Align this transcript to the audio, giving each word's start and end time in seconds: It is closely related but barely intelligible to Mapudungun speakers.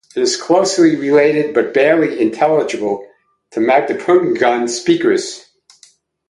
It 0.15 0.21
is 0.23 0.35
closely 0.35 0.95
related 0.95 1.53
but 1.53 1.75
barely 1.75 2.19
intelligible 2.19 3.07
to 3.51 3.59
Mapudungun 3.59 4.67
speakers. 4.67 5.45